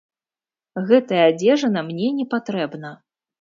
[0.87, 2.95] Гэтая адзежына мне не патрэбна.